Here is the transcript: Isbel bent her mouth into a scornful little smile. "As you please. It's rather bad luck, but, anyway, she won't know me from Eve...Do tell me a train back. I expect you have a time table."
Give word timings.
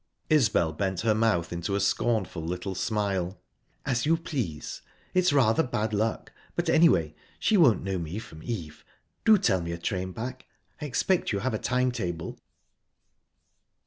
Isbel 0.31 0.73
bent 0.73 1.01
her 1.01 1.13
mouth 1.13 1.53
into 1.53 1.75
a 1.75 1.79
scornful 1.79 2.41
little 2.41 2.73
smile. 2.73 3.39
"As 3.85 4.03
you 4.03 4.17
please. 4.17 4.81
It's 5.13 5.31
rather 5.31 5.61
bad 5.61 5.93
luck, 5.93 6.31
but, 6.55 6.69
anyway, 6.69 7.13
she 7.37 7.55
won't 7.55 7.83
know 7.83 7.99
me 7.99 8.17
from 8.17 8.41
Eve...Do 8.41 9.37
tell 9.37 9.61
me 9.61 9.73
a 9.73 9.77
train 9.77 10.11
back. 10.11 10.47
I 10.81 10.85
expect 10.85 11.31
you 11.31 11.37
have 11.41 11.53
a 11.53 11.59
time 11.59 11.91
table." 11.91 12.39